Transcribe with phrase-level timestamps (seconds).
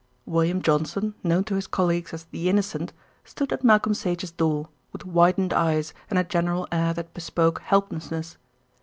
[0.25, 2.91] William Johnson, known to his colleagues as the innocent,
[3.23, 8.37] stood at Malcolm Sage's door, with widened eyes and a general air that bespoke helplessness.